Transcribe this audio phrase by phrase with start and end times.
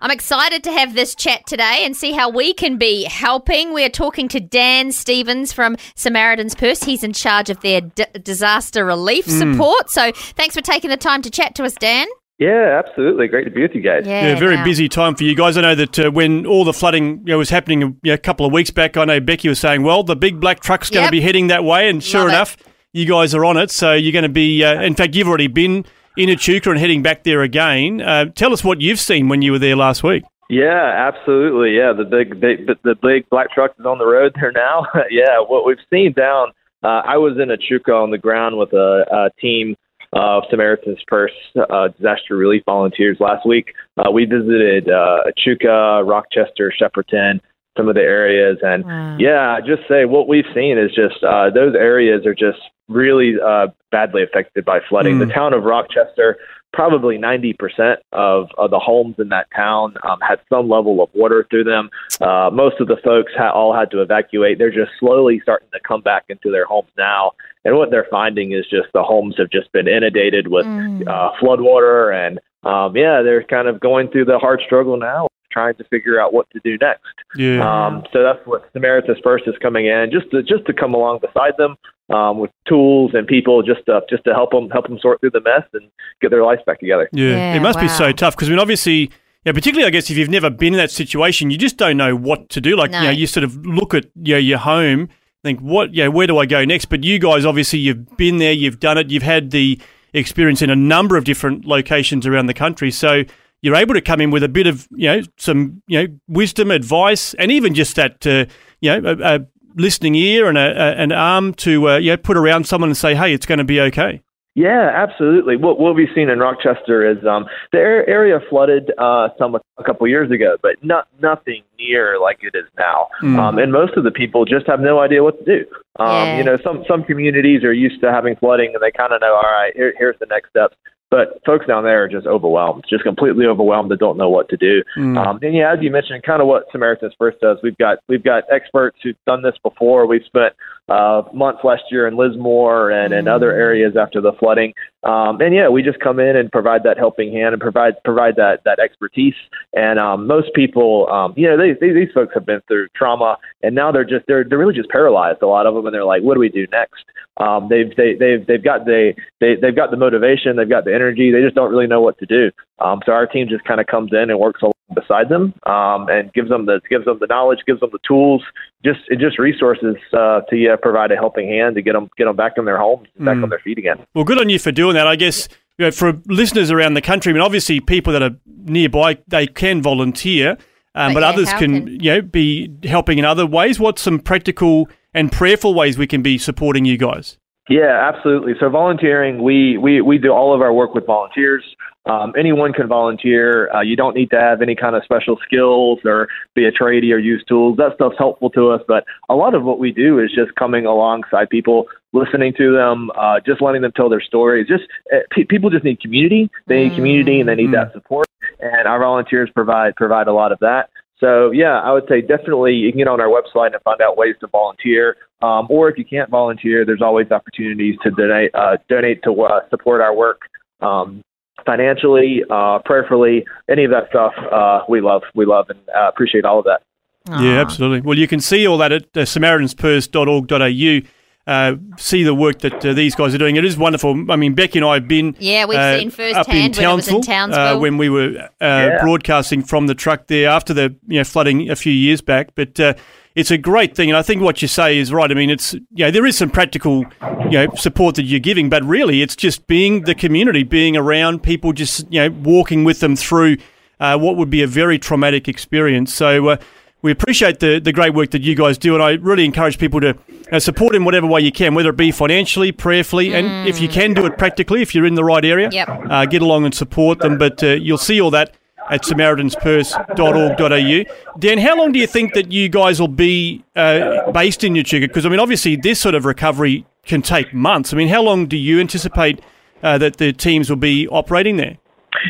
[0.00, 3.72] I'm excited to have this chat today and see how we can be helping.
[3.72, 6.84] We are talking to Dan Stevens from Samaritan's Purse.
[6.84, 9.38] He's in charge of their d- disaster relief mm.
[9.38, 9.90] support.
[9.90, 12.06] So thanks for taking the time to chat to us, Dan.
[12.38, 13.26] Yeah, absolutely.
[13.26, 14.06] Great to be with you guys.
[14.06, 14.64] Yeah, yeah very now.
[14.64, 15.56] busy time for you guys.
[15.56, 18.18] I know that uh, when all the flooding you know, was happening you know, a
[18.18, 21.06] couple of weeks back, I know Becky was saying, well, the big black truck's going
[21.06, 21.88] to be heading that way.
[21.88, 22.66] And sure Love enough, it.
[22.92, 23.72] you guys are on it.
[23.72, 25.84] So you're going to be, uh, in fact, you've already been
[26.18, 28.02] in Echuca and heading back there again.
[28.02, 30.24] Uh, tell us what you've seen when you were there last week.
[30.50, 31.76] Yeah, absolutely.
[31.76, 34.86] Yeah, the big, big the big black truck is on the road there now.
[35.10, 36.48] yeah, what we've seen down.
[36.82, 39.76] Uh, I was in Echuca on the ground with a, a team
[40.12, 41.32] of Samaritan's Purse
[41.70, 43.74] uh, disaster relief volunteers last week.
[43.96, 47.40] Uh, we visited uh, Echuca, Rochester, Shepparton,
[47.78, 49.16] some of the areas, and wow.
[49.18, 53.68] yeah, just say what we've seen is just uh, those areas are just really uh,
[53.90, 55.18] badly affected by flooding.
[55.18, 55.28] Mm.
[55.28, 56.38] The town of Rochester
[56.72, 61.46] probably 90% of, of the homes in that town um, had some level of water
[61.50, 61.88] through them.
[62.20, 64.58] Uh, most of the folks ha- all had to evacuate.
[64.58, 67.32] They're just slowly starting to come back into their homes now.
[67.64, 71.08] And what they're finding is just the homes have just been inundated with mm.
[71.08, 72.10] uh, flood water.
[72.10, 76.20] And um, yeah, they're kind of going through the hard struggle now trying to figure
[76.20, 77.04] out what to do next.
[77.36, 77.60] Yeah.
[77.62, 81.20] Um, so that's what Samaritan's Purse is coming in, just to just to come along
[81.20, 81.76] beside them
[82.14, 85.30] um, with tools and people, just to just to help them help them sort through
[85.30, 87.08] the mess and get their lives back together.
[87.12, 87.82] Yeah, yeah it must wow.
[87.82, 89.10] be so tough because I mean, obviously.
[89.44, 92.14] Yeah, particularly I guess if you've never been in that situation, you just don't know
[92.14, 92.76] what to do.
[92.76, 92.98] Like no.
[92.98, 95.08] you know, you sort of look at you know, your home,
[95.44, 96.86] think what, yeah, where do I go next?
[96.86, 99.80] But you guys obviously you've been there, you've done it, you've had the
[100.12, 102.90] experience in a number of different locations around the country.
[102.90, 103.24] So
[103.62, 106.70] you're able to come in with a bit of you know some you know wisdom,
[106.70, 108.46] advice, and even just that uh,
[108.80, 112.16] you know a, a, listening ear and a, a, an arm to uh, you know
[112.16, 114.22] put around someone and say, hey, it's going to be okay.
[114.58, 115.56] Yeah, absolutely.
[115.56, 120.08] What what we've seen in Rochester is um, the area flooded uh, some a couple
[120.08, 123.06] years ago, but not nothing near like it is now.
[123.22, 123.38] Mm.
[123.38, 125.64] Um, and most of the people just have no idea what to do.
[126.00, 126.38] Um, yeah.
[126.38, 129.32] You know, some some communities are used to having flooding, and they kind of know,
[129.32, 130.74] all right, here, here's the next steps.
[131.10, 133.90] But folks down there are just overwhelmed, just completely overwhelmed.
[133.90, 134.82] They don't know what to do.
[134.96, 135.16] Mm.
[135.16, 137.58] Um, and yeah, as you mentioned, kind of what Samaritan's Purse does.
[137.62, 140.06] We've got we've got experts who've done this before.
[140.06, 140.54] We've spent
[140.88, 143.58] uh, months last year in Lismore and in other mm.
[143.58, 144.74] areas after the flooding.
[145.02, 148.36] Um, and yeah, we just come in and provide that helping hand and provide provide
[148.36, 149.34] that that expertise.
[149.72, 153.38] And um, most people, um, you know, they, they, these folks have been through trauma,
[153.62, 155.40] and now they're just they're they're really just paralyzed.
[155.42, 157.04] A lot of them, and they're like, what do we do next?
[157.38, 160.94] Um, they've they, they've they've got the they they've got the motivation, they've got the
[160.94, 162.50] energy, they just don't really know what to do.
[162.80, 166.08] Um, so our team just kind of comes in and works along beside them um,
[166.08, 168.42] and gives them the gives them the knowledge, gives them the tools,
[168.84, 172.36] just just resources uh, to uh, provide a helping hand to get them get them
[172.36, 173.42] back in their homes, back mm.
[173.42, 174.04] on their feet again.
[174.14, 175.06] Well, good on you for doing that.
[175.06, 175.48] I guess
[175.78, 179.46] you know, for listeners around the country, I mean, obviously people that are nearby they
[179.46, 180.52] can volunteer,
[180.94, 183.78] um, but, but yeah, others can, can you know be helping in other ways.
[183.78, 187.38] What's some practical and prayerful ways we can be supporting you guys?
[187.68, 188.54] Yeah, absolutely.
[188.60, 191.64] So volunteering, we, we, we do all of our work with volunteers.
[192.06, 193.70] Um, anyone can volunteer.
[193.70, 197.12] Uh, you don't need to have any kind of special skills or be a tradie
[197.12, 197.76] or use tools.
[197.76, 198.80] That stuff's helpful to us.
[198.86, 203.10] But a lot of what we do is just coming alongside people, listening to them,
[203.18, 204.66] uh, just letting them tell their stories.
[204.68, 206.48] Just uh, pe- people just need community.
[206.68, 207.74] They need community and they need mm-hmm.
[207.74, 208.28] that support.
[208.60, 210.88] And our volunteers provide provide a lot of that.
[211.20, 214.16] So yeah, I would say definitely you can get on our website and find out
[214.16, 215.16] ways to volunteer.
[215.40, 219.60] Um, or if you can't volunteer, there's always opportunities to donate uh, donate to uh,
[219.70, 220.42] support our work
[220.80, 221.22] um,
[221.64, 224.32] financially, uh, prayerfully, any of that stuff.
[224.52, 226.82] Uh, we love, we love, and uh, appreciate all of that.
[227.28, 227.42] Aww.
[227.42, 228.00] Yeah, absolutely.
[228.00, 231.08] Well, you can see all that at uh, samaritanspurse.org.au
[231.48, 233.56] uh, see the work that uh, these guys are doing.
[233.56, 234.30] It is wonderful.
[234.30, 237.20] I mean, Becky and I have been yeah, we've uh, seen firsthand when, in uh,
[237.22, 237.80] Townsville.
[237.80, 238.98] when we were uh, yeah.
[239.00, 242.50] broadcasting from the truck there after the you know flooding a few years back.
[242.54, 242.94] But uh,
[243.34, 245.30] it's a great thing, and I think what you say is right.
[245.30, 247.06] I mean, it's you know, there is some practical
[247.44, 251.42] you know support that you're giving, but really it's just being the community, being around
[251.42, 253.56] people, just you know walking with them through
[253.98, 256.12] what would be a very traumatic experience.
[256.12, 256.58] So
[257.02, 260.00] we appreciate the, the great work that you guys do, and I really encourage people
[260.00, 260.16] to
[260.50, 263.34] uh, support in whatever way you can, whether it be financially, prayerfully, mm.
[263.34, 265.88] and if you can do it practically, if you're in the right area, yep.
[265.88, 267.38] uh, get along and support them.
[267.38, 268.54] But uh, you'll see all that
[268.90, 271.38] at samaritanspurse.org.au.
[271.38, 275.06] Dan, how long do you think that you guys will be uh, based in Echuca?
[275.06, 277.92] Because, I mean, obviously, this sort of recovery can take months.
[277.92, 279.40] I mean, how long do you anticipate
[279.82, 281.76] uh, that the teams will be operating there?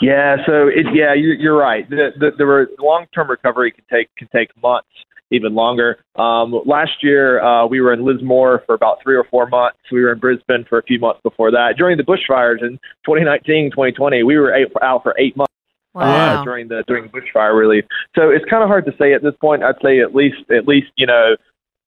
[0.00, 1.88] Yeah, so it, yeah, you're, you're right.
[1.88, 4.88] The, the, the long-term recovery can take can take months,
[5.30, 6.04] even longer.
[6.16, 9.78] Um, last year, uh, we were in Lismore for about three or four months.
[9.90, 11.74] We were in Brisbane for a few months before that.
[11.76, 15.50] During the bushfires in 2019, 2020, we were out for eight months.
[15.92, 16.40] Wow.
[16.40, 17.84] Uh, during the during the bushfire relief,
[18.14, 19.64] so it's kind of hard to say at this point.
[19.64, 21.34] I'd say at least at least you know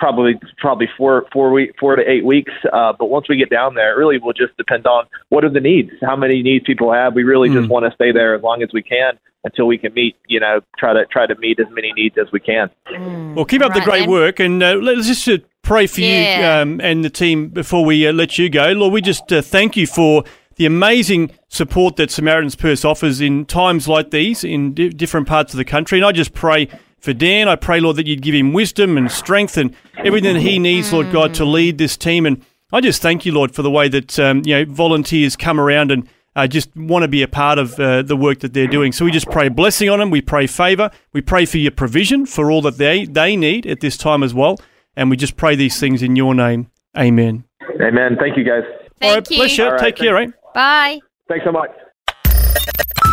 [0.03, 2.51] probably probably four four week four to eight weeks.
[2.73, 5.49] Uh, but once we get down there, it really will just depend on what are
[5.49, 7.15] the needs, how many needs people have.
[7.15, 7.53] We really mm.
[7.53, 10.17] just want to stay there as long as we can until we can meet.
[10.27, 12.69] You know, try to try to meet as many needs as we can.
[12.91, 13.35] Mm.
[13.35, 16.57] Well, keep up right, the great work, and uh, let's just uh, pray for yeah.
[16.57, 18.73] you um, and the team before we uh, let you go.
[18.73, 20.25] Lord, we just uh, thank you for
[20.57, 25.53] the amazing support that Samaritan's Purse offers in times like these in di- different parts
[25.53, 25.97] of the country.
[25.97, 26.67] And I just pray
[27.03, 27.49] for Dan.
[27.49, 30.93] I pray, Lord, that you'd give him wisdom and strength and everything that he needs,
[30.93, 32.25] Lord God, to lead this team.
[32.25, 35.59] And I just thank you, Lord, for the way that um, you know volunteers come
[35.59, 38.67] around and uh, just want to be a part of uh, the work that they're
[38.67, 38.93] doing.
[38.93, 40.11] So we just pray blessing on them.
[40.11, 40.91] We pray favour.
[41.11, 44.33] We pray for your provision for all that they, they need at this time as
[44.33, 44.59] well.
[44.95, 46.71] And we just pray these things in your name.
[46.97, 47.43] Amen.
[47.81, 48.15] Amen.
[48.17, 48.63] Thank you, guys.
[48.99, 49.37] Thank all right, you.
[49.37, 49.73] Pleasure.
[49.73, 50.31] All Take care, right?
[50.53, 50.99] Bye.
[51.27, 51.71] Thanks so much.